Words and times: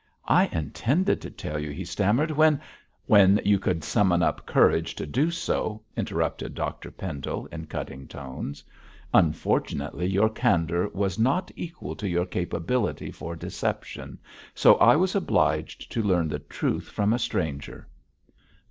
'I 0.27 0.47
intended 0.47 1.21
to 1.21 1.29
tell 1.29 1.59
you,' 1.59 1.69
he 1.69 1.85
stammered, 1.85 2.31
'when' 2.31 2.59
'When 3.05 3.39
you 3.45 3.59
could 3.59 3.83
summon 3.83 4.23
up 4.23 4.47
courage 4.47 4.95
to 4.95 5.05
do 5.05 5.29
so,' 5.29 5.83
interrupted 5.95 6.55
Dr 6.55 6.89
Pendle, 6.89 7.45
in 7.51 7.67
cutting 7.67 8.07
tones. 8.07 8.63
'Unfortunately, 9.13 10.07
your 10.07 10.29
candour 10.29 10.89
was 10.91 11.19
not 11.19 11.51
equal 11.55 11.95
to 11.97 12.09
your 12.09 12.25
capability 12.25 13.11
for 13.11 13.35
deception, 13.35 14.17
so 14.55 14.73
I 14.77 14.95
was 14.95 15.13
obliged 15.13 15.91
to 15.91 16.01
learn 16.01 16.29
the 16.29 16.39
truth 16.39 16.85
from 16.87 17.13
a 17.13 17.19
stranger.' 17.19 17.87